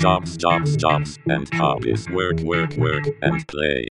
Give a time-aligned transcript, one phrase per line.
[0.00, 2.08] Jobs, jobs, jobs, and hobbies.
[2.10, 3.88] Work, work, work, and play.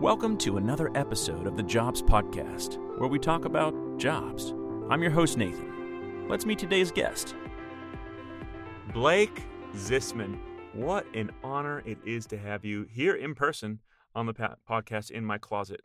[0.00, 4.54] Welcome to another episode of the Jobs Podcast, where we talk about jobs.
[4.88, 6.26] I'm your host, Nathan.
[6.26, 7.34] Let's meet today's guest.
[8.94, 9.42] Blake
[9.74, 10.38] Zisman.
[10.72, 13.80] What an honor it is to have you here in person
[14.14, 15.82] on the podcast in my closet.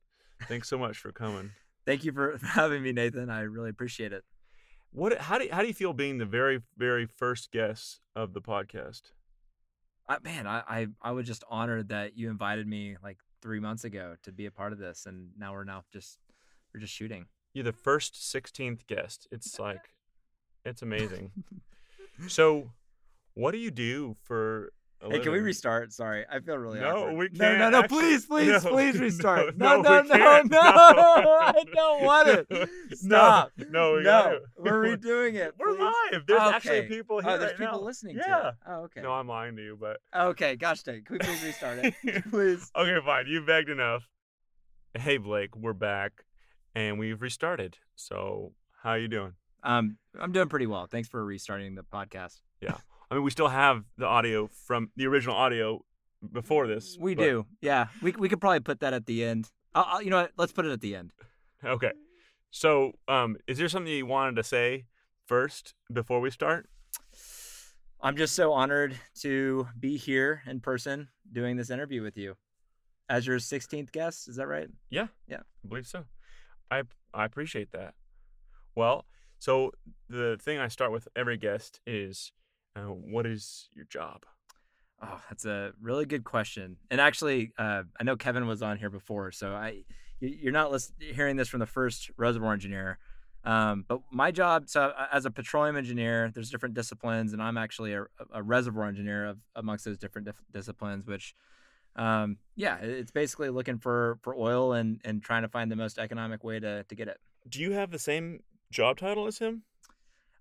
[0.47, 1.51] Thanks so much for coming.
[1.85, 3.29] Thank you for having me, Nathan.
[3.29, 4.23] I really appreciate it.
[4.93, 5.17] What?
[5.17, 9.01] How do how do you feel being the very very first guest of the podcast?
[10.07, 13.83] I, man, I, I I was just honored that you invited me like three months
[13.83, 16.19] ago to be a part of this, and now we're now just
[16.73, 17.25] we're just shooting.
[17.53, 19.27] You're the first 16th guest.
[19.31, 19.93] It's like,
[20.65, 21.31] it's amazing.
[22.27, 22.71] so,
[23.33, 24.71] what do you do for?
[25.05, 25.93] A Hey, can we restart?
[25.93, 27.13] Sorry, I feel really No, awkward.
[27.17, 29.57] we No, no, can't no, no, actually- please, please, no, please restart.
[29.57, 30.41] no, No, no, we no, no.
[30.49, 30.59] No.
[30.61, 32.47] I don't want it.
[32.49, 33.51] No, Stop.
[33.69, 35.53] no, we no, we're redoing it.
[35.59, 35.93] We're please.
[36.11, 36.23] live.
[36.27, 37.85] There's actually people here Oh, there's right people now.
[37.85, 38.23] listening yeah.
[38.39, 38.53] to it.
[38.67, 39.01] Oh, okay.
[39.01, 41.03] No, I'm lying to you, but Okay, gosh dang.
[41.03, 41.93] Can we please restart it?
[42.31, 42.71] please.
[42.75, 43.27] okay, fine.
[43.27, 44.03] You begged enough.
[44.97, 46.13] Hey, Blake, we're back,
[46.73, 47.77] and we've restarted.
[47.95, 49.33] So, how you doing?
[49.61, 50.87] Um, I'm doing pretty well.
[50.87, 52.39] Thanks for restarting the podcast.
[53.09, 55.83] I mean, we still have the audio from the original audio
[56.31, 56.97] before this.
[56.99, 57.45] We but- do.
[57.61, 57.87] Yeah.
[58.01, 59.51] We we could probably put that at the end.
[59.73, 60.31] I'll, I'll, you know what?
[60.37, 61.11] Let's put it at the end.
[61.63, 61.91] Okay.
[62.51, 64.85] So, um, is there something you wanted to say
[65.25, 66.69] first before we start?
[68.01, 72.35] I'm just so honored to be here in person doing this interview with you
[73.09, 74.27] as your 16th guest.
[74.27, 74.67] Is that right?
[74.91, 75.07] Yeah.
[75.27, 75.39] Yeah.
[75.63, 76.05] I believe so.
[76.69, 76.83] I
[77.15, 77.95] I appreciate that.
[78.75, 79.05] Well,
[79.39, 79.71] so
[80.09, 82.31] the thing I start with every guest is,
[82.75, 84.25] uh, what is your job?
[85.01, 86.77] Oh, that's a really good question.
[86.89, 89.83] And actually, uh, I know Kevin was on here before, so I
[90.21, 92.97] you- you're not list- hearing this from the first reservoir engineer.
[93.43, 97.93] Um, but my job, so as a petroleum engineer, there's different disciplines, and I'm actually
[97.93, 101.05] a, a reservoir engineer of amongst those different dif- disciplines.
[101.05, 101.35] Which,
[101.95, 105.99] um, yeah, it's basically looking for for oil and and trying to find the most
[105.99, 107.19] economic way to to get it.
[107.47, 108.41] Do you have the same
[108.71, 109.63] job title as him?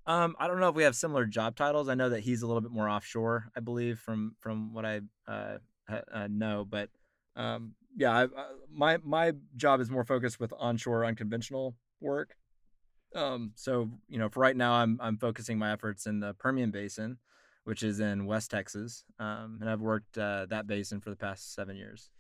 [0.06, 1.88] Um, I don't know if we have similar job titles.
[1.88, 5.00] I know that he's a little bit more offshore, I believe, from from what I
[5.26, 6.66] uh, uh, know.
[6.69, 6.91] But
[7.37, 8.28] um, yeah, I, I,
[8.70, 12.37] my my job is more focused with onshore unconventional work.
[13.14, 16.70] Um, so you know, for right now, I'm I'm focusing my efforts in the Permian
[16.70, 17.19] Basin,
[17.64, 21.54] which is in West Texas, um, and I've worked uh, that basin for the past
[21.54, 22.10] seven years.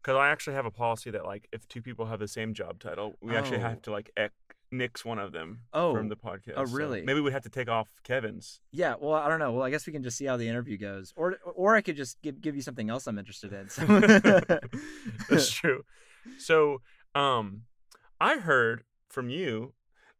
[0.00, 2.78] Because I actually have a policy that like if two people have the same job
[2.78, 3.62] title, we actually Oh.
[3.62, 4.32] have to like ec-
[4.72, 5.94] nix one of them Oh.
[5.94, 6.54] from the podcast.
[6.56, 7.02] Oh, So really?
[7.02, 8.60] maybe we have to take off Kevin's.
[8.72, 9.52] Yeah, well, I don't know.
[9.52, 11.96] Well, I guess we can just see how the interview goes, or or I could
[11.96, 13.68] just give give you something else I'm interested in.
[13.68, 13.84] So.
[15.28, 15.84] That's true.
[16.38, 16.82] So,
[17.14, 17.62] um,
[18.20, 19.74] I heard from you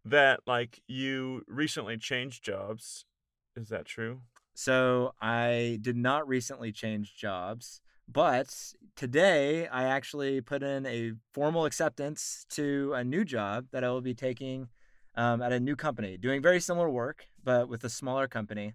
[0.04, 3.04] that like you recently changed jobs.
[3.56, 4.20] Is that true?
[4.54, 8.54] So I did not recently change jobs, but
[8.94, 14.00] today I actually put in a formal acceptance to a new job that I will
[14.00, 14.68] be taking
[15.16, 18.74] um, at a new company, doing very similar work, but with a smaller company,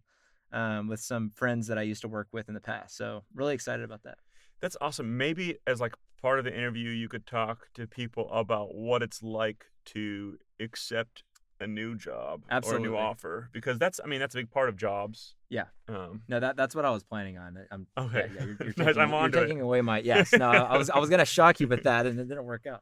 [0.51, 2.97] um, with some friends that I used to work with in the past.
[2.97, 4.17] So really excited about that.
[4.59, 5.17] That's awesome.
[5.17, 9.23] Maybe as like part of the interview, you could talk to people about what it's
[9.23, 11.23] like to accept
[11.61, 14.67] a new job or a new offer because that's I mean that's a big part
[14.69, 15.35] of jobs.
[15.49, 15.65] Yeah.
[15.87, 17.57] Um, No, that that's what I was planning on.
[17.71, 18.29] I'm Okay.
[18.33, 19.41] Yeah, yeah, you're, you're taking, I'm you're onto it.
[19.41, 20.33] taking away my yes.
[20.33, 22.81] No, I was I was gonna shock you with that, and it didn't work out.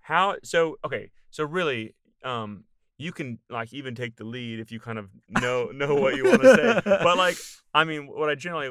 [0.00, 2.64] how so okay so really um
[2.98, 6.24] you can like even take the lead if you kind of know know what you
[6.24, 7.36] want to say but like
[7.74, 8.70] i mean what i generally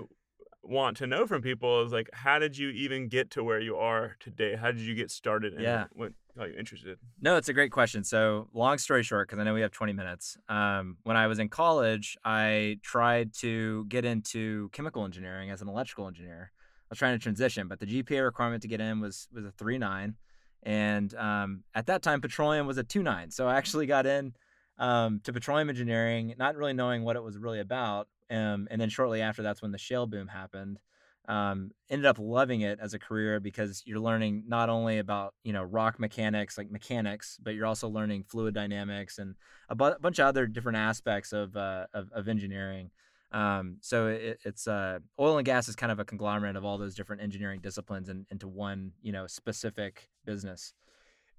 [0.64, 3.76] want to know from people is like how did you even get to where you
[3.76, 5.86] are today how did you get started and Yeah.
[5.94, 8.04] what got you interested No, it's a great question.
[8.04, 10.38] So, long story short, because I know we have 20 minutes.
[10.48, 15.68] Um, when I was in college, I tried to get into chemical engineering as an
[15.68, 16.52] electrical engineer.
[16.54, 19.52] I was trying to transition, but the GPA requirement to get in was was a
[19.52, 20.16] three nine,
[20.64, 23.30] and um, at that time, petroleum was a two nine.
[23.32, 24.34] So I actually got in
[24.82, 28.10] um, to petroleum engineering, not really knowing what it was really about.
[28.30, 30.80] Um, and then shortly after, that's when the shale boom happened
[31.28, 35.54] um, ended up loving it as a career because you're learning not only about you
[35.54, 39.36] know rock mechanics like mechanics but you're also learning fluid dynamics and
[39.70, 42.90] a bu- bunch of other different aspects of uh, of, of engineering
[43.32, 46.78] um, so it, it's uh, oil and gas is kind of a conglomerate of all
[46.78, 50.74] those different engineering disciplines in, into one you know specific business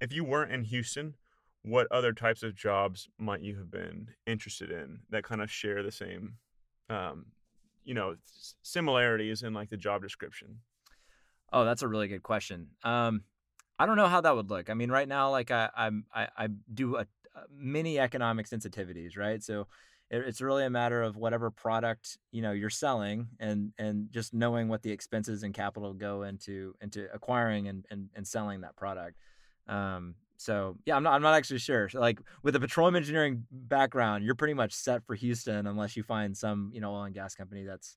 [0.00, 1.14] if you weren't in houston
[1.64, 5.82] what other types of jobs might you have been interested in that kind of share
[5.82, 6.34] the same
[6.90, 7.26] um,
[7.84, 8.16] you know
[8.62, 10.58] similarities in like the job description
[11.52, 12.68] Oh, that's a really good question.
[12.82, 13.24] Um,
[13.78, 14.70] I don't know how that would look.
[14.70, 17.06] I mean, right now, like I, I'm, I, I do a, a
[17.54, 19.42] many economic sensitivities, right?
[19.42, 19.66] So,
[20.10, 24.32] It, it's really a matter of whatever product you know you're selling, and and just
[24.32, 28.76] knowing what the expenses and capital go into into acquiring and and, and selling that
[28.76, 29.18] product.
[29.68, 31.88] Um, so yeah, I'm not I'm not actually sure.
[31.94, 36.36] Like with a petroleum engineering background, you're pretty much set for Houston unless you find
[36.36, 37.96] some you know oil and gas company that's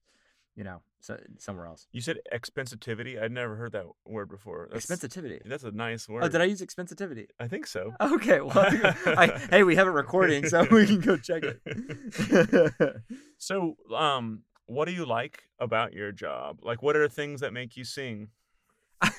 [0.54, 1.86] you know so, somewhere else.
[1.92, 3.20] You said expensivity.
[3.20, 4.68] I'd never heard that word before.
[4.72, 5.40] That's, Expensitivity.
[5.44, 6.24] That's a nice word.
[6.24, 7.28] Oh, did I use expensivity?
[7.38, 7.92] I think so.
[8.00, 13.02] Okay, well, I, hey, we have it recording, so we can go check it.
[13.38, 16.60] So, um, what do you like about your job?
[16.62, 18.30] Like, what are things that make you sing?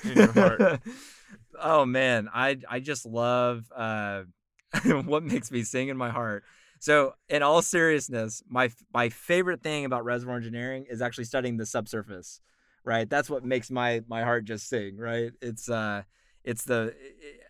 [0.04, 0.80] in your heart?
[1.60, 4.22] Oh man, I I just love uh,
[4.84, 6.44] what makes me sing in my heart.
[6.80, 11.66] So, in all seriousness, my my favorite thing about reservoir engineering is actually studying the
[11.66, 12.40] subsurface.
[12.84, 14.96] Right, that's what makes my my heart just sing.
[14.96, 16.02] Right, it's uh,
[16.44, 16.94] it's the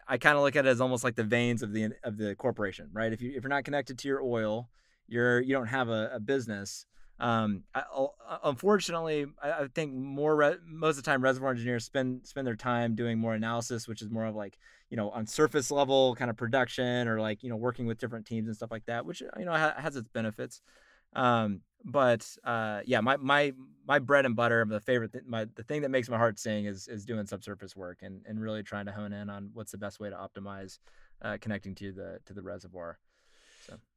[0.08, 2.34] I kind of look at it as almost like the veins of the of the
[2.34, 2.88] corporation.
[2.92, 4.70] Right, if you if you're not connected to your oil,
[5.06, 6.86] you're you don't have a, a business.
[7.20, 7.82] Um, I,
[8.44, 12.94] unfortunately, I, think more re- most of the time reservoir engineers spend spend their time
[12.94, 14.56] doing more analysis, which is more of like
[14.88, 18.26] you know on surface level kind of production or like you know working with different
[18.26, 20.60] teams and stuff like that, which you know ha- has its benefits.
[21.14, 23.52] Um, but uh, yeah, my my
[23.86, 26.66] my bread and butter, the favorite, th- my the thing that makes my heart sing
[26.66, 29.78] is is doing subsurface work and and really trying to hone in on what's the
[29.78, 30.78] best way to optimize
[31.22, 32.98] uh, connecting to the to the reservoir.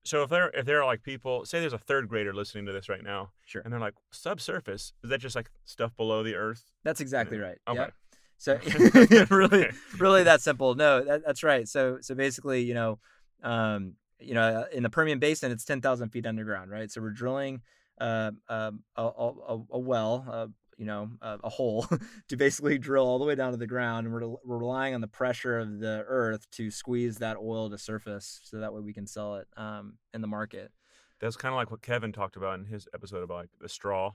[0.04, 2.72] So, if there if there are like people, say there's a third grader listening to
[2.72, 3.62] this right now, Sure.
[3.64, 6.64] and they're like, subsurface is that just like stuff below the earth?
[6.84, 7.58] That's exactly right.
[7.68, 7.80] Okay.
[7.80, 7.94] Yep.
[8.38, 8.60] So
[9.36, 9.70] really,
[10.00, 10.74] really that simple.
[10.74, 11.68] No, that, that's right.
[11.68, 13.00] So so basically, you know,
[13.44, 16.90] um, you know, uh, in the Permian Basin, it's ten thousand feet underground, right?
[16.90, 17.62] So we're drilling
[18.00, 20.48] uh, a, a, a, a well, uh,
[20.81, 21.86] you know, a, a hole
[22.28, 25.01] to basically drill all the way down to the ground, and we're we're relying on
[25.01, 28.92] the pressure of the earth to squeeze that oil to surface, so that way we
[28.92, 30.72] can sell it um, in the market.
[31.19, 34.13] That's kind of like what Kevin talked about in his episode about like the straw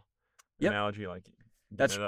[0.58, 0.72] Yep.
[0.72, 1.30] analogy, like
[1.70, 1.98] That's-.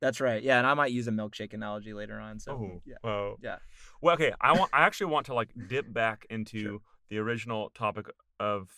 [0.00, 0.42] That's right.
[0.42, 2.38] Yeah, and I might use a milkshake analogy later on.
[2.38, 3.32] So oh, yeah.
[3.42, 3.56] Yeah.
[4.00, 4.32] Well, okay.
[4.40, 4.70] I want.
[4.74, 6.80] I actually want to like dip back into
[7.10, 8.06] the original topic
[8.40, 8.70] of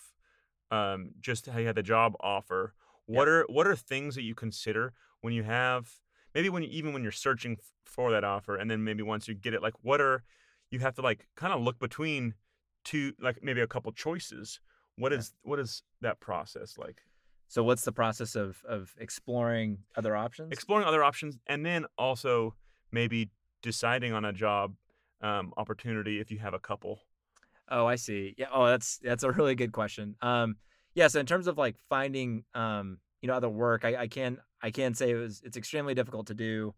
[0.73, 2.75] um, just how you had the job offer.
[3.07, 5.91] What are what are things that you consider when you have
[6.35, 9.29] maybe when you, even when you're searching f- for that offer, and then maybe once
[9.29, 10.23] you get it, like what are
[10.71, 12.35] you have to like kind of look between
[12.85, 14.61] two, like maybe a couple choices.
[14.97, 15.19] What Yeah.
[15.19, 17.03] is what is that process like?
[17.49, 20.53] So what's the process of of exploring other options?
[20.53, 22.55] exploring other options and then also
[22.93, 23.31] maybe
[23.63, 24.75] deciding on a job
[25.21, 27.01] um, opportunity if you have a couple
[27.71, 28.35] Oh, I see.
[28.39, 28.47] Yeah.
[28.51, 30.17] Oh, that's that's a really good question.
[30.23, 30.57] Um,
[30.95, 31.09] yeah.
[31.09, 34.71] So in terms of like finding, um, you know, other work, I, I can I
[34.71, 36.75] can say it was it's extremely difficult to do,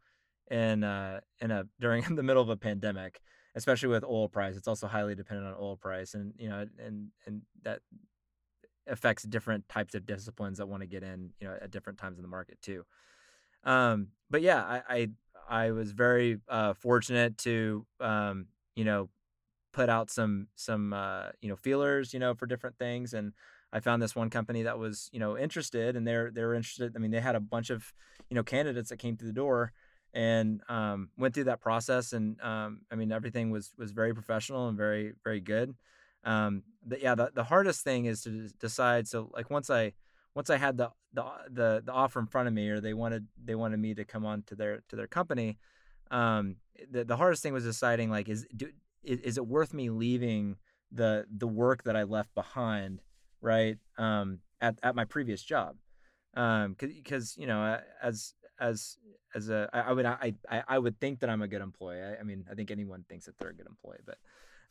[0.50, 3.20] in uh in a during the middle of a pandemic,
[3.54, 4.56] especially with oil price.
[4.56, 7.80] It's also highly dependent on oil price, and you know, and and that
[8.86, 12.18] affects different types of disciplines that want to get in, you know, at different times
[12.18, 12.84] in the market too.
[13.64, 15.08] Um, but yeah, I I,
[15.66, 19.08] I was very uh, fortunate to um, you know
[19.72, 23.32] put out some some uh, you know feelers you know for different things and
[23.72, 26.98] I found this one company that was you know interested and they're they're interested I
[26.98, 27.92] mean they had a bunch of
[28.28, 29.72] you know candidates that came through the door
[30.12, 34.68] and um, went through that process and um, I mean everything was was very professional
[34.68, 35.74] and very very good.
[36.24, 39.92] Um, but yeah the, the hardest thing is to decide so like once I
[40.34, 43.26] once I had the, the the the offer in front of me or they wanted
[43.42, 45.58] they wanted me to come on to their to their company
[46.10, 46.56] um,
[46.90, 48.68] the, the hardest thing was deciding like is do,
[49.02, 50.56] is, is it worth me leaving
[50.92, 53.00] the the work that I left behind,
[53.40, 53.78] right?
[53.98, 55.76] Um, at at my previous job,
[56.34, 58.96] um, because you know, as as
[59.34, 62.02] as a I would I, I I would think that I'm a good employee.
[62.02, 64.18] I, I mean, I think anyone thinks that they're a good employee, but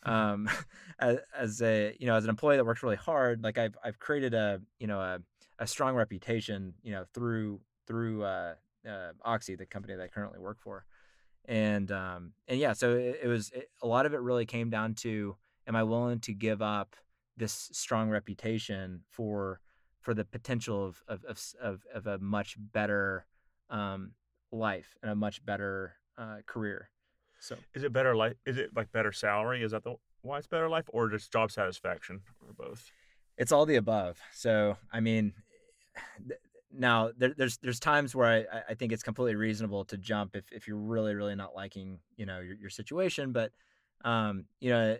[0.03, 0.49] um,
[0.99, 3.99] as, as a you know, as an employee that works really hard, like I've I've
[3.99, 5.19] created a you know a
[5.59, 8.53] a strong reputation, you know, through through uh,
[8.87, 10.85] uh, Oxy, the company that I currently work for
[11.49, 14.69] and um and yeah so it, it was it, a lot of it really came
[14.69, 15.35] down to
[15.67, 16.95] am i willing to give up
[17.39, 19.59] this strong reputation for
[20.01, 23.25] for the potential of of of, of, of a much better
[23.69, 24.11] um
[24.51, 26.89] life and a much better uh career.
[27.39, 29.63] So is it better life is it like better salary?
[29.63, 32.91] Is that the why it's better life or just job satisfaction or both?
[33.37, 34.19] It's all the above.
[34.33, 35.33] So i mean
[36.27, 36.39] th-
[36.71, 40.35] now there, there's there's times where I, I- I think it's completely reasonable to jump
[40.35, 43.51] if, if you're really really not liking you know your, your situation but
[44.05, 44.97] um you know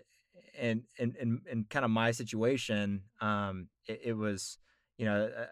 [0.58, 4.58] in in in, in kind of my situation um it, it was
[4.98, 5.46] you know uh,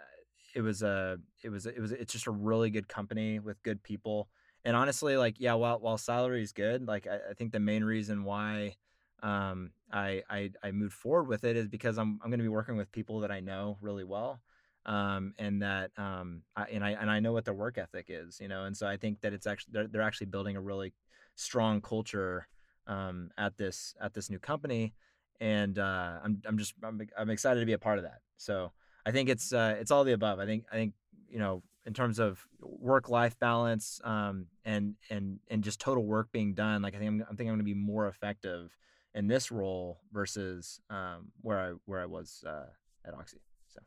[0.54, 3.82] it was a it was it was it's just a really good company with good
[3.82, 4.28] people.
[4.64, 7.84] And honestly like yeah while while salary is good like I, I think the main
[7.84, 8.76] reason why
[9.22, 12.48] um, I, I I moved forward with it is because I'm I'm going to be
[12.48, 14.40] working with people that I know really well,
[14.86, 18.38] um, and that um, I, and I and I know what their work ethic is,
[18.40, 20.92] you know, and so I think that it's actually they're, they're actually building a really
[21.34, 22.46] strong culture
[22.88, 24.94] um, at this at this new company,
[25.40, 28.20] and uh, I'm I'm just I'm, I'm excited to be a part of that.
[28.36, 28.72] So
[29.06, 30.38] I think it's uh, it's all the above.
[30.40, 30.94] I think I think
[31.28, 36.32] you know in terms of work life balance um, and and and just total work
[36.32, 36.82] being done.
[36.82, 38.76] Like I think I'm, I think I'm going to be more effective
[39.14, 42.66] in this role versus um, where I where I was uh,
[43.06, 43.38] at Oxy.
[43.68, 43.80] So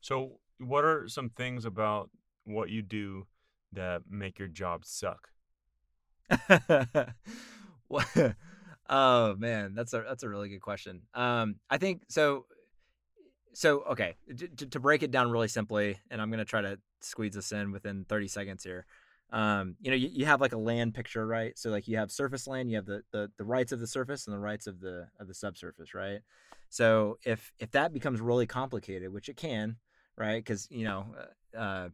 [0.00, 2.10] So, what are some things about
[2.44, 3.26] what you do
[3.72, 5.30] that make your job suck?
[8.88, 11.02] Oh man, that's a that's a really good question.
[11.14, 12.46] Um, I think so.
[13.52, 16.78] So okay, to, to- to break it down really simply, and I'm gonna try to
[17.00, 18.86] squeeze this in within 30 seconds here.
[19.30, 21.58] Um, you know, you, you have like a land picture, right?
[21.58, 24.26] So like you have surface land, you have the, the the rights of the surface
[24.26, 26.20] and the rights of the of the subsurface, right?
[26.70, 29.76] So if if that becomes really complicated, which it can,
[30.16, 30.42] right?
[30.42, 31.14] Because you know,
[31.54, 31.88] uh, uh,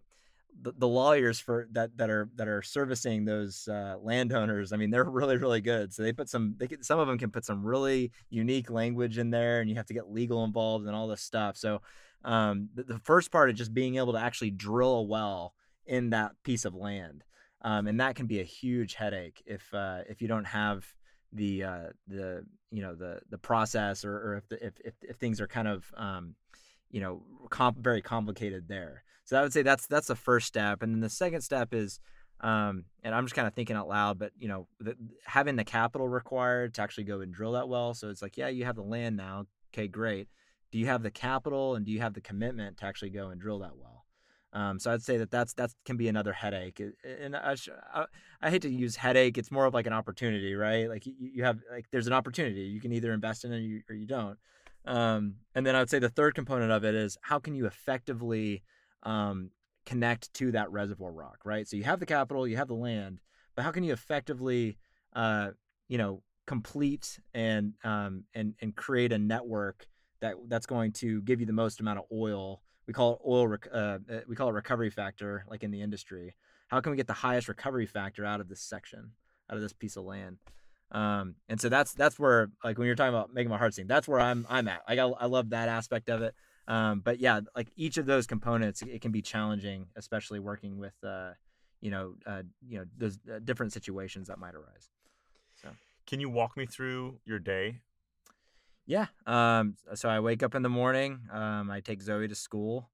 [0.60, 4.72] the, the lawyers for that that are that are servicing those uh, landowners.
[4.72, 5.92] I mean, they're really really good.
[5.92, 6.54] So they put some.
[6.58, 9.76] They can, some of them can put some really unique language in there, and you
[9.76, 11.56] have to get legal involved and all this stuff.
[11.56, 11.82] So
[12.24, 15.54] um, the, the first part is just being able to actually drill a well
[15.86, 17.24] in that piece of land,
[17.62, 20.84] um, and that can be a huge headache if uh, if you don't have
[21.32, 25.16] the uh, the you know the the process or, or if, the, if if if
[25.16, 26.34] things are kind of um,
[26.94, 29.02] you know comp- very complicated there.
[29.24, 31.98] So I would say that's that's the first step, and then the second step is,
[32.40, 35.64] um, and I'm just kind of thinking out loud, but you know, the, having the
[35.64, 37.94] capital required to actually go and drill that well.
[37.94, 39.46] So it's like, yeah, you have the land now.
[39.74, 40.28] Okay, great.
[40.70, 43.40] Do you have the capital and do you have the commitment to actually go and
[43.40, 44.04] drill that well?
[44.52, 48.04] Um, so I'd say that that's that can be another headache, and I, sh- I,
[48.40, 49.36] I hate to use headache.
[49.36, 50.88] It's more of like an opportunity, right?
[50.88, 52.60] Like you, you have like there's an opportunity.
[52.60, 54.38] You can either invest in it or you, or you don't.
[54.86, 57.66] Um, and then I would say the third component of it is how can you
[57.66, 58.62] effectively
[59.02, 59.50] um,
[59.86, 61.66] connect to that reservoir rock, right?
[61.66, 63.20] So you have the capital, you have the land,
[63.54, 64.76] but how can you effectively,
[65.14, 65.50] uh,
[65.88, 69.86] you know, complete and um, and and create a network
[70.20, 72.60] that that's going to give you the most amount of oil?
[72.86, 73.48] We call it oil.
[73.48, 76.34] Rec- uh, uh, we call it recovery factor, like in the industry.
[76.68, 79.12] How can we get the highest recovery factor out of this section,
[79.48, 80.38] out of this piece of land?
[80.94, 83.88] Um, and so that's that's where like when you're talking about making my heart sing,
[83.88, 84.82] that's where I'm I'm at.
[84.88, 86.34] Like I, I love that aspect of it.
[86.68, 90.94] Um, but yeah, like each of those components, it can be challenging, especially working with
[91.04, 91.32] uh,
[91.80, 94.88] you know uh, you know those uh, different situations that might arise.
[95.60, 95.68] So
[96.06, 97.80] Can you walk me through your day?
[98.86, 101.22] yeah, um, so I wake up in the morning.
[101.32, 102.88] Um, I take Zoe to school.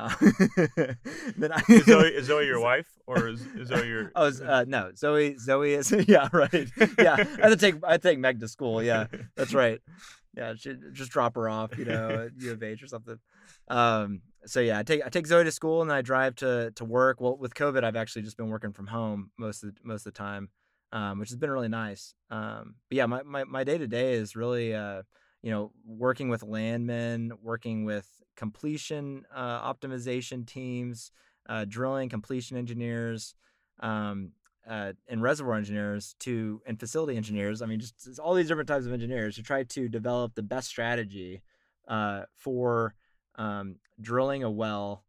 [0.00, 0.08] Uh,
[1.36, 4.12] then I Is Zoe, is Zoe your wife or is, is Zoe your?
[4.14, 5.36] Oh, uh, no, Zoe.
[5.36, 6.68] Zoe is yeah, right.
[6.98, 8.82] Yeah, I to take I take Meg to school.
[8.82, 9.80] Yeah, that's right.
[10.36, 13.18] Yeah, should just drop her off, you know, at U of H or something.
[13.68, 16.70] Um, so yeah, I take I take Zoe to school and then I drive to
[16.76, 17.20] to work.
[17.20, 20.14] Well, with COVID, I've actually just been working from home most of the, most of
[20.14, 20.48] the time,
[20.92, 22.14] um, which has been really nice.
[22.30, 25.02] Um, but yeah, my my my day to day is really uh,
[25.42, 31.12] you know working with landmen, working with completion uh, optimization teams,
[31.48, 33.34] uh, drilling completion engineers.
[33.80, 34.32] Um,
[34.68, 37.62] uh, and reservoir engineers to and facility engineers.
[37.62, 40.42] I mean, just, just all these different types of engineers to try to develop the
[40.42, 41.42] best strategy
[41.88, 42.94] uh, for
[43.36, 45.04] um, drilling a well,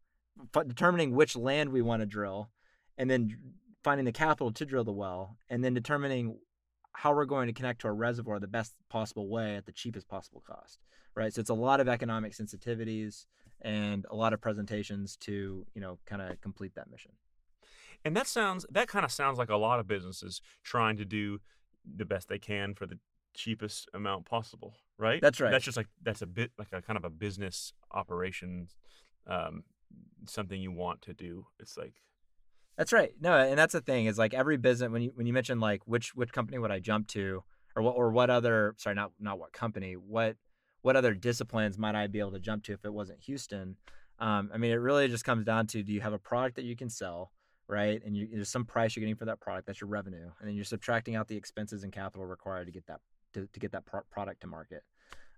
[0.56, 2.50] f- determining which land we want to drill,
[2.98, 3.38] and then
[3.84, 6.38] finding the capital to drill the well, and then determining
[6.94, 10.08] how we're going to connect to our reservoir the best possible way at the cheapest
[10.08, 10.80] possible cost.
[11.16, 11.34] Right.
[11.34, 13.26] So it's a lot of economic sensitivities
[13.62, 17.12] and a lot of presentations to you know kind of complete that mission.
[18.04, 21.40] And that sounds that kind of sounds like a lot of businesses trying to do
[21.86, 22.98] the best they can for the
[23.34, 25.22] cheapest amount possible, right?
[25.22, 25.52] That's right.
[25.52, 28.68] That's just like that's a bit like a kind of a business operation,
[29.28, 29.64] um,
[30.26, 31.46] something you want to do.
[31.60, 31.94] It's like
[32.78, 33.14] That's right.
[33.20, 35.82] No, and that's the thing is like every business when you when you mention like
[35.86, 37.44] which which company would I jump to
[37.76, 40.38] or what or what other sorry not not what company what
[40.82, 43.76] what other disciplines might I be able to jump to if it wasn't Houston?
[44.20, 46.66] Um, I mean, it really just comes down to do you have a product that
[46.66, 47.32] you can sell,
[47.68, 48.02] right?
[48.06, 49.68] And you, there's some price you're getting for that product.
[49.68, 52.86] That's your revenue, and then you're subtracting out the expenses and capital required to get
[52.88, 53.00] that
[53.34, 54.84] to, to get that pro- product to market.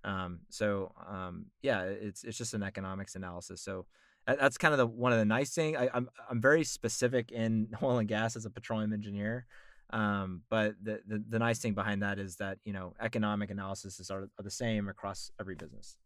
[0.03, 3.61] Um, so um, yeah, it's it's just an economics analysis.
[3.61, 3.85] So
[4.25, 5.75] that's kind of the one of the nice thing.
[5.77, 9.45] I, I'm I'm very specific in oil and gas as a petroleum engineer,
[9.89, 14.09] um, but the, the the nice thing behind that is that you know economic analysis
[14.09, 15.97] are, are the same across every business.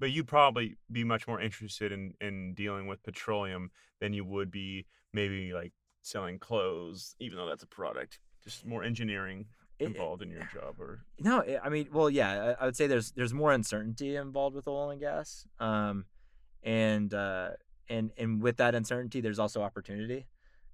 [0.00, 4.50] but you'd probably be much more interested in in dealing with petroleum than you would
[4.50, 8.18] be maybe like selling clothes, even though that's a product.
[8.42, 9.46] Just more engineering.
[9.78, 13.10] Involved in your job, or No, I mean, well, yeah, I, I would say there's
[13.12, 16.04] there's more uncertainty involved with oil and gas, um,
[16.62, 17.50] and uh,
[17.88, 20.26] and and with that uncertainty, there's also opportunity,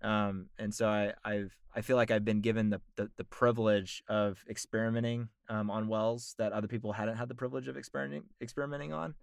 [0.02, 4.02] um, and so I I've I feel like I've been given the the, the privilege
[4.08, 8.92] of experimenting um, on wells that other people hadn't had the privilege of experimenting experimenting
[8.92, 9.14] on,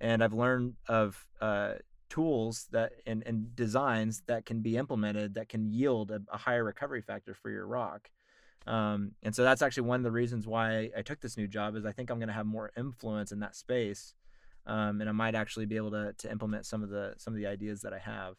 [0.00, 1.74] and I've learned of uh,
[2.08, 6.64] tools that and, and designs that can be implemented that can yield a, a higher
[6.64, 8.10] recovery factor for your rock.
[8.66, 11.76] Um, and so that's actually one of the reasons why I took this new job
[11.76, 14.14] is I think I'm going to have more influence in that space,
[14.66, 17.38] um, and I might actually be able to to implement some of the some of
[17.38, 18.34] the ideas that I have.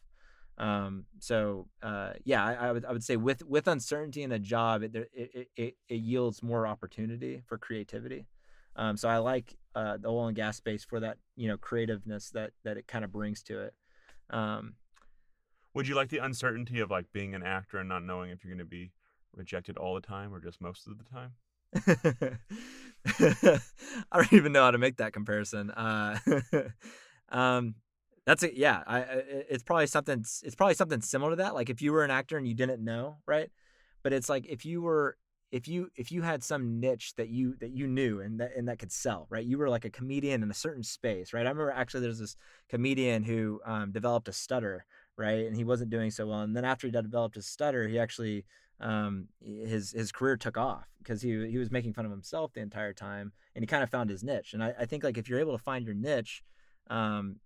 [0.58, 4.38] Um, so uh, yeah, I, I would I would say with with uncertainty in a
[4.38, 8.26] job, it it, it, it, yields more opportunity for creativity.
[8.74, 12.30] Um, so I like uh, the oil and gas space for that you know creativeness
[12.30, 13.74] that that it kind of brings to it.
[14.30, 14.74] Um,
[15.74, 18.52] would you like the uncertainty of like being an actor and not knowing if you're
[18.52, 18.90] going to be
[19.34, 22.38] rejected all the time or just most of the time?
[23.06, 23.60] I
[24.12, 25.70] don't even know how to make that comparison.
[25.70, 26.18] Uh,
[27.30, 27.74] um,
[28.26, 28.54] that's it.
[28.54, 29.00] Yeah, I,
[29.48, 30.20] it's probably something.
[30.20, 31.54] It's probably something similar to that.
[31.54, 33.50] Like if you were an actor and you didn't know, right?
[34.02, 35.16] But it's like if you were,
[35.50, 38.68] if you if you had some niche that you that you knew and that and
[38.68, 39.44] that could sell, right?
[39.44, 41.46] You were like a comedian in a certain space, right?
[41.46, 42.36] I remember actually there's this
[42.68, 44.84] comedian who um, developed a stutter,
[45.16, 45.46] right?
[45.46, 46.40] And he wasn't doing so well.
[46.40, 48.44] And then after he developed his stutter, he actually
[48.80, 52.60] um, his his career took off because he he was making fun of himself the
[52.60, 54.54] entire time, and he kind of found his niche.
[54.54, 56.42] And I, I think like if you're able to find your niche,
[56.88, 57.36] um,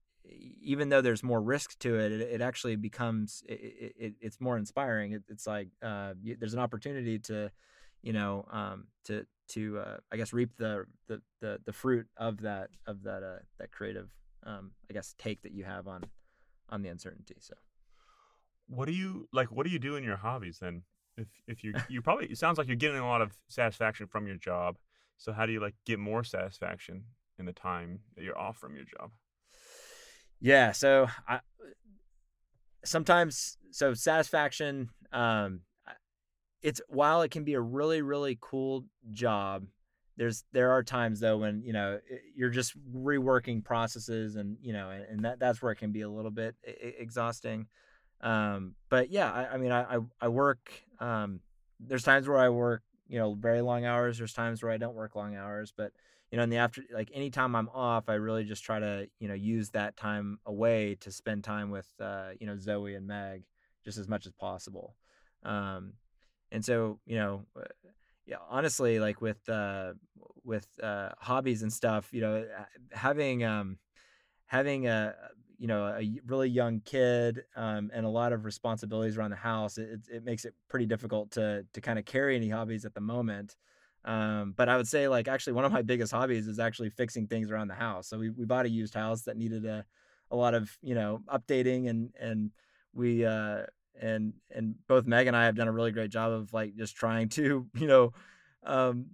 [0.63, 4.57] even though there's more risk to it, it, it actually becomes it, it, it's more
[4.57, 5.13] inspiring.
[5.13, 7.51] It, it's like uh, there's an opportunity to,
[8.03, 12.43] you know, um, to to uh, I guess reap the, the the the fruit of
[12.43, 14.11] that of that uh, that creative
[14.45, 16.03] um, I guess take that you have on
[16.69, 17.37] on the uncertainty.
[17.41, 17.55] So.
[18.69, 19.49] What do you like?
[19.51, 20.83] What do you do in your hobbies then?
[21.17, 24.27] If if you you probably it sounds like you're getting a lot of satisfaction from
[24.27, 24.77] your job.
[25.19, 27.05] So how do you like get more satisfaction
[27.39, 29.11] in the time that you're off from your job?
[30.41, 31.41] Yeah, so I
[32.85, 35.61] sometimes so satisfaction um
[36.63, 39.65] it's while it can be a really really cool job
[40.17, 41.99] there's there are times though when you know
[42.35, 46.03] you're just reworking processes and you know and, and that that's where it can be
[46.03, 47.67] a little bit exhausting
[48.23, 51.41] um but yeah i, I mean I, I i work um
[51.81, 54.95] there's times where i work you know very long hours there's times where i don't
[54.95, 55.93] work long hours but
[56.31, 59.29] you know in the after like anytime i'm off i really just try to you
[59.29, 63.45] know use that time away to spend time with uh you know zoe and meg
[63.85, 64.95] just as much as possible.
[65.43, 65.95] Um
[66.53, 67.65] and so you know uh,
[68.27, 69.95] yeah honestly like with uh
[70.45, 72.47] with uh hobbies and stuff you know
[72.93, 73.79] having um
[74.47, 75.15] having a
[75.63, 79.79] you know a really young kid um, and a lot of responsibilities around the house
[79.79, 83.01] it, it- makes it pretty difficult to to kind of carry any hobbies at the
[83.01, 83.57] moment
[84.05, 87.29] um, but i would say like actually one of my biggest hobbies is actually fixing
[87.29, 89.85] things around the house so we, we bought a used house that needed a,
[90.33, 92.51] a lot of you know updating and and
[92.93, 93.63] we uh
[94.01, 96.97] and and both meg and i have done a really great job of like just
[96.97, 98.13] trying to you know
[98.65, 99.07] um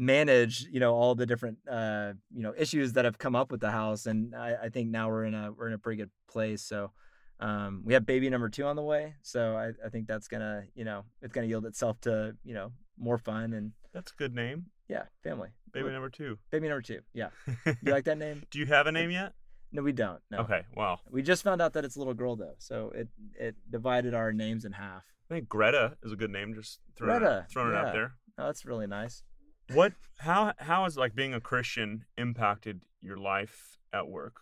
[0.00, 3.60] manage you know all the different uh you know issues that have come up with
[3.60, 6.10] the house and I, I think now we're in a we're in a pretty good
[6.26, 6.90] place so
[7.38, 10.62] um we have baby number two on the way so I, I think that's gonna
[10.74, 14.34] you know it's gonna yield itself to you know more fun and That's a good
[14.34, 14.66] name.
[14.88, 16.38] yeah family Baby Look, number two.
[16.50, 17.28] baby number two yeah
[17.66, 19.34] you like that name Do you have a name yet?
[19.70, 20.62] no we don't no Okay.
[20.74, 21.00] Wow.
[21.10, 23.08] we just found out that it's a little girl though so it
[23.38, 26.54] it divided our names in half I think Greta is a good name.
[26.56, 28.14] Just throwing, it, Greta, throwing it out there.
[28.38, 29.22] oh that's really nice
[29.72, 29.92] What?
[30.18, 30.52] How?
[30.58, 34.40] How has like being a Christian impacted your life at work?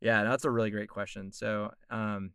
[0.00, 1.32] Yeah, that's a really great question.
[1.32, 2.32] So, um,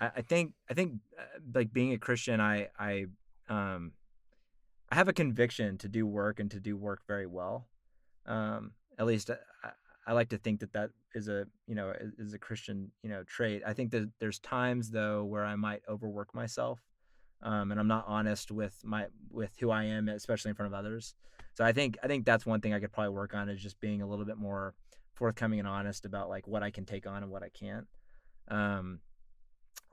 [0.00, 3.06] I, I think I think uh, like being a Christian, I I
[3.48, 3.92] um,
[4.90, 7.68] I have a conviction to do work and to do work very well.
[8.26, 9.70] Um, at least uh, I,
[10.06, 13.10] I like to think that that is a you know is- is a Christian you
[13.10, 13.62] know trait.
[13.66, 16.80] I think that there's times though where I might overwork myself,
[17.42, 20.78] um, and I'm not honest with my with who I am, especially in front of
[20.78, 21.14] others.
[21.54, 23.80] So I think I think that's one thing I could probably work on is just
[23.80, 24.74] being a little bit more
[25.14, 27.86] forthcoming and honest about like what I can take on and what I can't.
[28.48, 29.00] Um,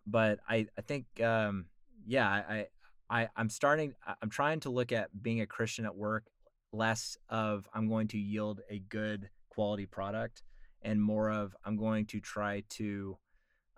[0.05, 1.65] but I I think um,
[2.05, 2.67] yeah I,
[3.09, 6.25] I I'm starting I'm trying to look at being a Christian at work
[6.71, 10.43] less of I'm going to yield a good quality product
[10.81, 13.17] and more of I'm going to try to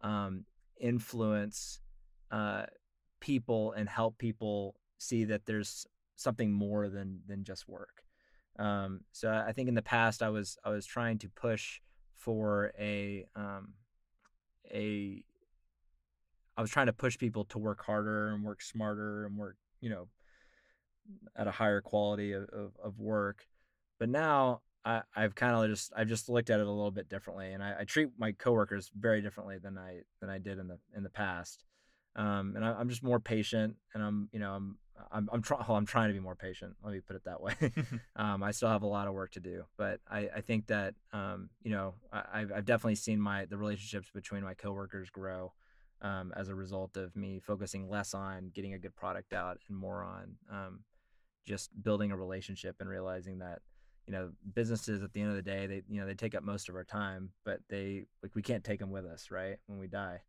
[0.04, 0.46] um,
[0.80, 1.80] influence
[2.32, 2.66] uh,
[3.22, 8.04] people and help people see that there's something more than than just work.
[8.60, 11.80] Um, so I think in the past I was I was trying to push
[12.16, 13.74] for a um,
[14.72, 15.24] a
[16.58, 19.90] I was trying to push people to work harder and work smarter and work you
[19.90, 20.08] know
[21.36, 23.48] at a higher quality of, of, of work.
[24.00, 27.10] But now I, I've kind of just I've just looked at it a little bit
[27.10, 30.68] differently, and I, I, treat my coworkers very differently than I than I did in
[30.68, 31.64] the in the past.
[32.16, 34.78] Um, and I, am just more patient, and I'm you know I'm
[35.12, 36.76] I'm I'm, try, well, I'm trying to be more patient.
[36.84, 37.54] Let me put it that way.
[38.16, 40.96] um, I still have a lot of work to do, but I, I think that
[41.14, 45.54] um, you know I, I've definitely seen my the relationships between my coworkers grow
[46.02, 49.78] um, as a result of me focusing less on getting a good product out and
[49.78, 50.80] more on um,
[51.46, 53.60] just building a relationship and realizing that
[54.08, 56.44] you know businesses at the end of the day they you know they take up
[56.44, 59.80] most of our time but they like we can't take them with us right when
[59.80, 60.22] we die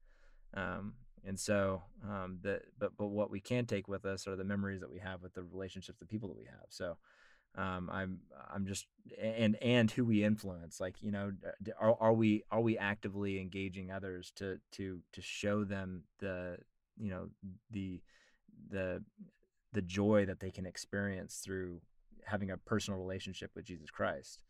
[0.55, 0.92] um,
[1.25, 4.81] and so um, the but but what we can take with us are the memories
[4.81, 6.97] that we have with the relationships the people that we have so
[7.55, 8.21] um, I'm
[8.53, 8.87] I'm just
[9.21, 11.33] and and who we influence like you know
[11.79, 16.57] are, are we are we actively engaging others to to to show them the
[16.97, 17.29] you know
[17.71, 18.01] the
[18.71, 19.03] the
[19.73, 21.81] the joy that they can experience through
[22.25, 24.43] having a personal relationship with Jesus Christ.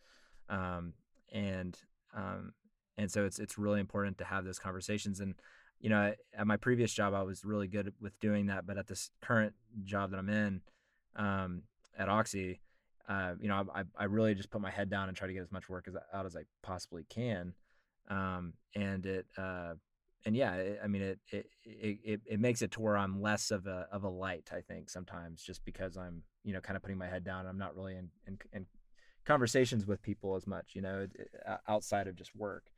[0.48, 0.94] Um,
[1.32, 1.78] and
[2.14, 2.52] um,
[2.98, 5.20] and so it's it's really important to have those conversations.
[5.20, 5.34] And
[5.82, 8.86] you know, at my previous job, I was really good with doing that, but at
[8.86, 9.52] this current
[9.84, 10.60] job that I'm in
[11.16, 11.62] um,
[11.98, 12.60] at Oxy,
[13.08, 15.42] uh, you know, I, I really just put my head down and try to get
[15.42, 17.54] as much work as out as I possibly can.
[18.08, 19.74] Um, and it uh,
[20.24, 23.50] and yeah, it, I mean, it, it it it makes it to where I'm less
[23.50, 24.50] of a of a light.
[24.52, 27.40] I think sometimes just because I'm you know kind of putting my head down.
[27.40, 28.66] And I'm not really in in, in
[29.24, 31.06] conversations with people as much, you know,
[31.68, 32.71] outside of just work.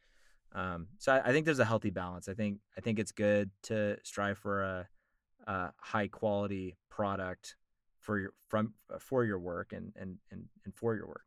[0.55, 2.29] Um, so I, I, think there's a healthy balance.
[2.29, 4.88] I think I think it's good to strive for a,
[5.47, 7.57] a high quality product
[7.99, 11.25] for your from for your work and and and, and for your work,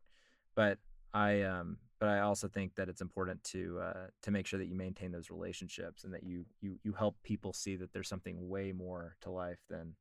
[0.54, 0.78] but
[1.12, 4.68] I um but I also think that it's important to uh, to make sure that
[4.68, 8.48] you maintain those relationships and that you you you help people see that there's something
[8.48, 9.94] way more to life than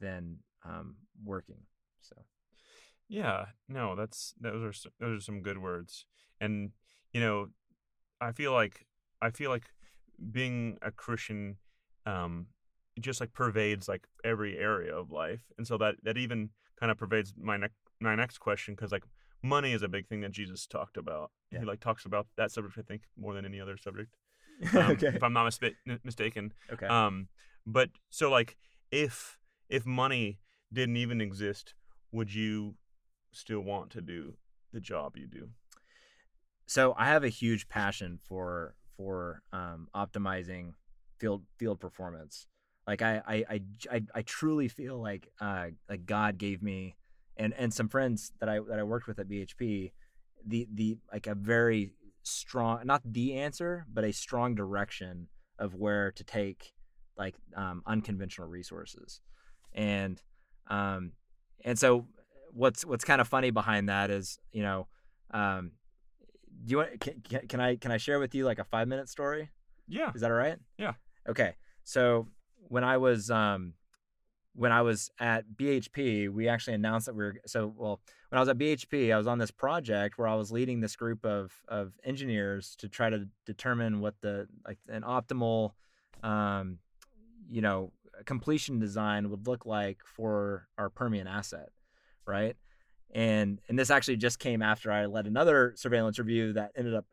[0.00, 1.62] than um, working.
[2.00, 2.16] So,
[3.08, 6.04] yeah, no, that's those are those are some good words,
[6.40, 6.72] and
[7.12, 7.48] you know,
[8.24, 8.86] I feel like
[9.20, 9.66] I feel like
[10.32, 11.56] being a Christian,
[12.06, 12.46] um,
[13.00, 16.98] just like pervades like every area of life, and so that that even kind of
[16.98, 19.04] pervades my next my next question because like
[19.42, 21.30] money is a big thing that Jesus talked about.
[21.52, 21.60] Yeah.
[21.60, 24.14] He like talks about that subject, I think, more than any other subject.
[24.72, 25.08] Um, okay.
[25.08, 26.52] If I'm not mis- mistaken.
[26.72, 26.86] Okay.
[26.86, 27.26] Um,
[27.66, 28.56] but so like
[28.92, 29.36] if
[29.68, 30.38] if money
[30.72, 31.74] didn't even exist,
[32.12, 32.76] would you
[33.32, 34.34] still want to do
[34.72, 35.48] the job you do?
[36.66, 40.74] So I have a huge passion for for um, optimizing
[41.18, 42.46] field field performance.
[42.86, 46.96] Like I I I, I, I truly feel like uh, like God gave me
[47.36, 49.92] and and some friends that I that I worked with at BHP,
[50.46, 56.10] the the like a very strong not the answer but a strong direction of where
[56.12, 56.72] to take
[57.16, 59.20] like um, unconventional resources,
[59.72, 60.20] and
[60.68, 61.12] um,
[61.64, 62.06] and so
[62.52, 64.86] what's what's kind of funny behind that is you know
[65.32, 65.72] um,
[66.64, 69.08] do you want can, can I can I share with you like a five minute
[69.08, 69.50] story?
[69.88, 70.12] Yeah.
[70.14, 70.58] Is that all right?
[70.78, 70.94] Yeah.
[71.28, 71.54] Okay.
[71.84, 72.28] So
[72.68, 73.74] when I was um
[74.54, 78.00] when I was at BHP, we actually announced that we were so well.
[78.28, 80.96] When I was at BHP, I was on this project where I was leading this
[80.96, 85.72] group of of engineers to try to determine what the like an optimal,
[86.22, 86.78] um,
[87.50, 87.92] you know,
[88.24, 91.70] completion design would look like for our Permian asset,
[92.26, 92.56] right?
[93.14, 97.06] And and this actually just came after I led another surveillance review that ended up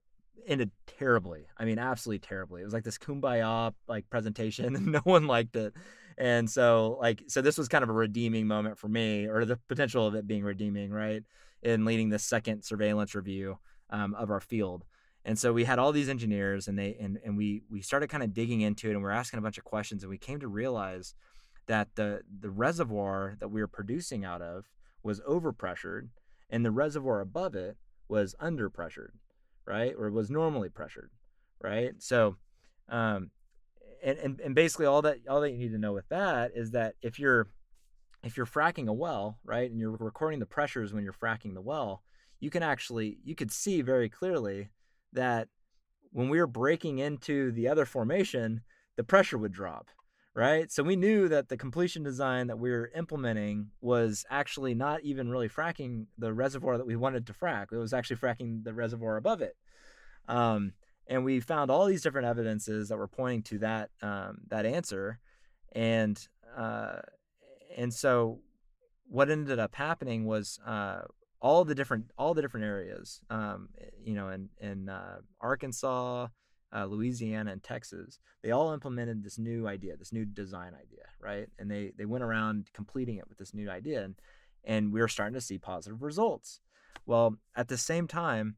[0.47, 1.45] ended terribly.
[1.57, 2.61] I mean, absolutely terribly.
[2.61, 5.73] It was like this kumbaya like presentation, and no one liked it.
[6.17, 9.57] And so like so this was kind of a redeeming moment for me, or the
[9.67, 11.23] potential of it being redeeming, right?
[11.61, 13.59] In leading the second surveillance review
[13.91, 14.83] um, of our field.
[15.23, 18.23] And so we had all these engineers and they and, and we we started kind
[18.23, 20.39] of digging into it and we are asking a bunch of questions and we came
[20.39, 21.13] to realize
[21.67, 24.65] that the the reservoir that we were producing out of
[25.03, 26.09] was overpressured
[26.49, 29.11] and the reservoir above it was underpressured,
[29.65, 29.93] right?
[29.97, 31.11] Or was normally pressured,
[31.61, 31.93] right?
[31.99, 32.35] So
[32.89, 33.31] um,
[34.03, 36.71] and, and and basically all that all that you need to know with that is
[36.71, 37.47] that if you're
[38.23, 41.61] if you're fracking a well, right, and you're recording the pressures when you're fracking the
[41.61, 42.03] well,
[42.39, 44.69] you can actually you could see very clearly
[45.13, 45.47] that
[46.11, 48.61] when we were breaking into the other formation,
[48.97, 49.89] the pressure would drop,
[50.34, 50.72] right?
[50.72, 55.30] So we knew that the completion design that we were implementing was actually not even
[55.30, 57.72] really fracking the reservoir that we wanted to frack.
[57.72, 59.56] It was actually fracking the reservoir above it.
[60.28, 60.74] Um,
[61.08, 65.20] and we found all these different evidences that were pointing to that um, that answer,
[65.74, 66.17] and
[66.56, 67.00] uh,
[67.76, 68.39] and so
[69.10, 71.02] what ended up happening was uh,
[71.41, 73.70] all the different all the different areas, um,
[74.02, 76.28] you know, in in uh, Arkansas,
[76.73, 81.47] uh, Louisiana, and Texas, they all implemented this new idea, this new design idea, right?
[81.60, 84.15] And they they went around completing it with this new idea, and
[84.63, 86.60] and we were starting to see positive results.
[87.05, 88.55] Well, at the same time,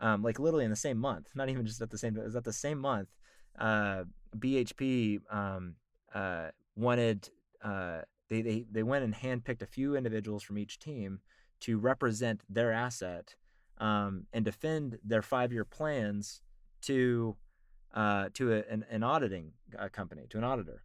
[0.00, 2.36] um, like literally in the same month, not even just at the same, it was
[2.36, 3.08] at the same month,
[3.58, 4.04] uh,
[4.36, 5.74] BHP um,
[6.14, 7.30] uh, wanted
[7.64, 11.20] uh, they, they they went and handpicked a few individuals from each team
[11.60, 13.34] to represent their asset
[13.78, 16.42] um, and defend their five year plans
[16.82, 17.36] to
[17.96, 20.82] uh, to a, an, an auditing uh, company to an auditor.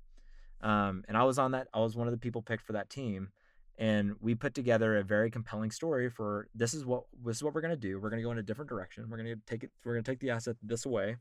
[0.61, 1.67] Um, and I was on that.
[1.73, 3.29] I was one of the people picked for that team,
[3.77, 7.53] and we put together a very compelling story for this is what this is what
[7.53, 7.99] we're going to do.
[7.99, 9.09] We're going to go in a different direction.
[9.09, 9.71] We're going to take it.
[9.83, 11.17] We're going to take the asset this way,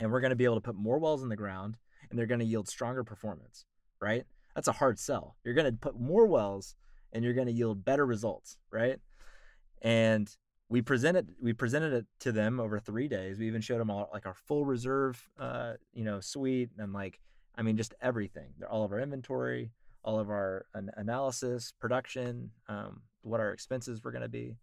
[0.00, 1.76] and we're going to be able to put more wells in the ground,
[2.10, 3.66] and they're going to yield stronger performance.
[4.00, 4.24] Right?
[4.54, 5.36] That's a hard sell.
[5.44, 6.74] You're going to put more wells,
[7.12, 8.56] and you're going to yield better results.
[8.72, 8.98] Right?
[9.80, 10.28] And
[10.70, 13.38] we presented we presented it to them over three days.
[13.38, 17.20] We even showed them all like our full reserve, uh, you know, suite and like
[17.56, 18.52] I mean just everything.
[18.68, 19.70] All of our inventory,
[20.02, 24.56] all of our an- analysis, production, um, what our expenses were going to be,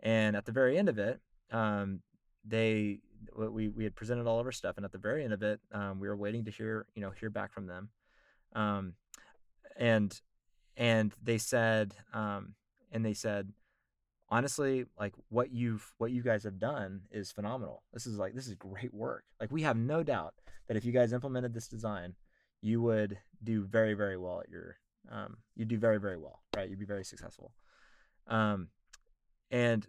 [0.00, 2.00] and at the very end of it, um,
[2.44, 3.00] they
[3.34, 5.60] we we had presented all of our stuff, and at the very end of it,
[5.72, 7.88] um, we were waiting to hear you know hear back from them,
[8.54, 8.92] um,
[9.76, 10.20] and
[10.76, 12.54] and they said um,
[12.92, 13.52] and they said
[14.30, 17.82] honestly like what you've what you guys have done is phenomenal.
[17.92, 19.24] This is like this is great work.
[19.40, 20.34] Like we have no doubt
[20.68, 22.14] that if you guys implemented this design
[22.62, 24.76] you would do very very well at your
[25.10, 26.68] um, you'd do very very well right?
[26.68, 27.52] You'd be very successful.
[28.26, 28.68] Um,
[29.50, 29.86] and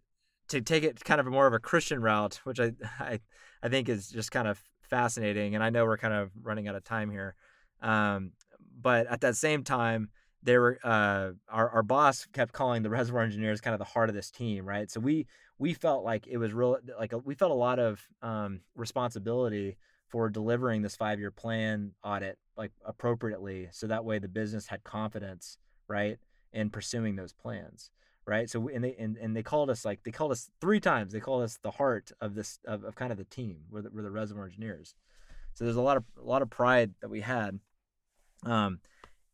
[0.52, 3.20] to take it kind of more of a christian route which I, I
[3.64, 6.76] i think is just kind of fascinating and i know we're kind of running out
[6.76, 7.36] of time here
[7.82, 8.34] um,
[8.80, 10.10] but at that same time
[10.44, 14.10] they were uh, our our boss kept calling the reservoir engineers kind of the heart
[14.10, 14.90] of this team, right?
[14.90, 15.28] So we
[15.58, 19.78] we felt like it was real like we felt a lot of um, responsibility
[20.08, 24.84] for delivering this five year plan audit like appropriately, so that way the business had
[24.84, 26.18] confidence, right,
[26.52, 27.92] in pursuing those plans,
[28.26, 28.50] right?
[28.50, 31.14] So and they and, and they called us like they called us three times.
[31.14, 33.60] They called us the heart of this of, of kind of the team.
[33.70, 34.96] We're the, we're the reservoir engineers.
[35.54, 37.60] So there's a lot of a lot of pride that we had.
[38.44, 38.80] Um,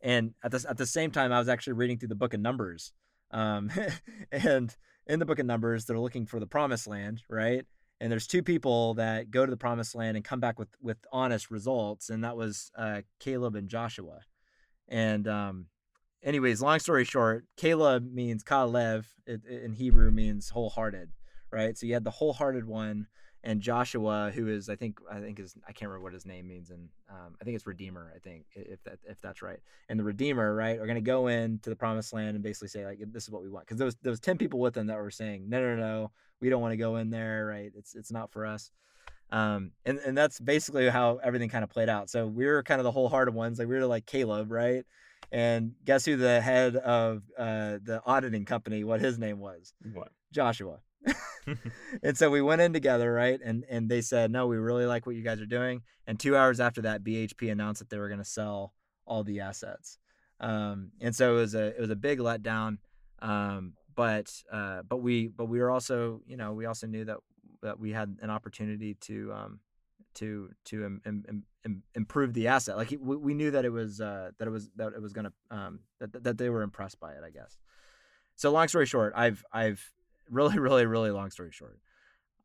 [0.01, 2.39] and at the at the same time, I was actually reading through the book of
[2.39, 2.93] Numbers,
[3.31, 3.71] um,
[4.31, 4.75] and
[5.07, 7.65] in the book of Numbers, they're looking for the promised land, right?
[7.99, 10.97] And there's two people that go to the promised land and come back with with
[11.11, 14.19] honest results, and that was uh, Caleb and Joshua.
[14.87, 15.65] And um,
[16.23, 21.09] anyways, long story short, Caleb means Kalev in Hebrew means wholehearted,
[21.51, 21.77] right?
[21.77, 23.07] So you had the wholehearted one
[23.43, 26.47] and Joshua, who is I think I think is I can't remember what his name
[26.47, 28.11] means, and um, I think it's Redeemer.
[28.15, 29.59] I think if that if that's right.
[29.89, 32.85] And the Redeemer, right, are going to go into the Promised Land and basically say
[32.85, 34.87] like this is what we want because there was there was ten people with them
[34.87, 37.95] that were saying no no no we don't want to go in there right it's
[37.95, 38.71] it's not for us.
[39.29, 42.09] Um, and, and that's basically how everything kind of played out.
[42.09, 44.85] So we were kind of the wholehearted ones, like we were like Caleb, right?
[45.31, 48.83] And guess who the head of uh, the auditing company?
[48.85, 49.73] What his name was?
[49.93, 50.11] What?
[50.31, 50.79] Joshua.
[52.03, 53.39] and so we went in together, right?
[53.43, 56.35] And and they said, "No, we really like what you guys are doing." And two
[56.35, 58.73] hours after that, BHP announced that they were going to sell
[59.05, 59.97] all the assets.
[60.39, 62.77] Um, and so it was a it was a big letdown.
[63.19, 67.17] Um, but uh, but we but we were also you know we also knew that
[67.61, 69.59] that we had an opportunity to um,
[70.15, 72.77] to to Im, Im, Im, improve the asset.
[72.77, 75.33] Like we, we knew that it was uh, that it was that it was gonna
[75.49, 77.21] um, that that they were impressed by it.
[77.25, 77.57] I guess.
[78.35, 79.91] So long story short, I've I've
[80.29, 81.79] really, really, really long story short,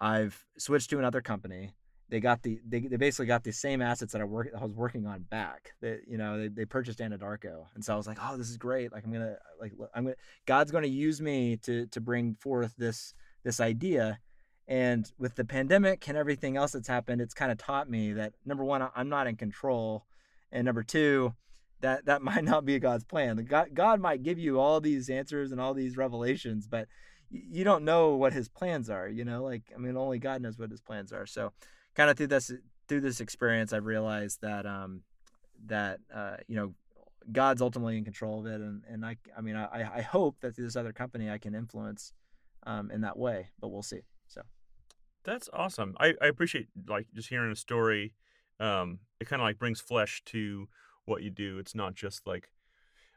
[0.00, 1.74] I've switched to another company.
[2.08, 4.74] They got the they, they basically got the same assets that I work I was
[4.74, 5.72] working on back.
[5.80, 8.58] That you know they, they purchased Anadarko, and so I was like, oh, this is
[8.58, 8.92] great.
[8.92, 13.14] Like I'm gonna like I'm gonna God's gonna use me to to bring forth this
[13.44, 14.18] this idea.
[14.68, 18.34] And with the pandemic and everything else that's happened, it's kind of taught me that
[18.44, 20.04] number one, I'm not in control,
[20.50, 21.34] and number two,
[21.80, 23.36] that that might not be God's plan.
[23.44, 26.88] God God might give you all these answers and all these revelations, but
[27.32, 30.58] you don't know what his plans are you know like i mean only god knows
[30.58, 31.26] what his plans are.
[31.26, 31.52] So
[31.94, 32.52] kind of through this
[32.88, 35.02] through this experience i've realized that um
[35.66, 36.74] that uh you know
[37.30, 40.54] god's ultimately in control of it and and i i mean i i hope that
[40.54, 42.12] through this other company i can influence
[42.66, 44.42] um in that way but we'll see so.
[45.24, 45.94] That's awesome.
[46.00, 48.14] I i appreciate like just hearing a story.
[48.58, 50.68] Um it kind of like brings flesh to
[51.04, 51.58] what you do.
[51.58, 52.50] It's not just like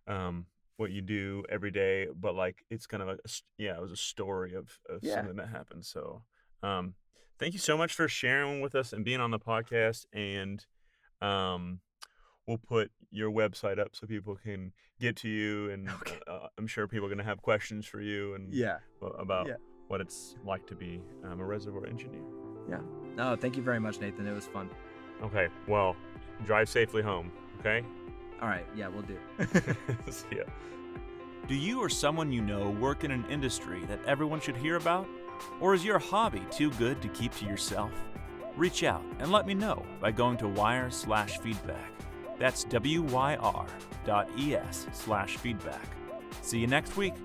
[0.08, 0.46] um
[0.78, 3.18] what you do every day, but like it's kind of a
[3.58, 5.16] yeah, it was a story of, of Yeah.
[5.16, 5.86] something that happened.
[5.86, 6.24] So,
[6.64, 6.96] um,
[7.40, 10.06] thank you so much for sharing with us and being on the podcast.
[10.14, 10.66] And
[11.22, 11.80] um,
[12.48, 15.70] we'll put your website up so people can get to you.
[15.74, 16.20] And Okay.
[16.28, 18.78] uh, I'm sure people are gonna have questions for you and yeah
[19.20, 19.56] about Yeah.
[19.88, 22.22] what it's like to be um, a reservoir engineer.
[22.70, 22.82] Yeah.
[23.16, 24.28] No, thank you very much, Nathan.
[24.28, 24.70] It was fun.
[25.24, 25.96] Okay, well,
[26.46, 27.32] drive safely home.
[27.60, 27.86] Okay.
[28.46, 29.18] All right, yeah, we'll do.
[30.32, 30.44] Ya.
[31.48, 35.08] Do you or someone you know work in an industry that everyone should hear about?
[35.60, 37.92] Or is your hobby too good to keep to yourself?
[38.56, 41.92] Reach out and let me know by going to wire slash feedback.
[42.38, 43.66] That's W-Y-R
[44.06, 45.88] dot E-S slash feedback.
[46.44, 47.16] See you next week.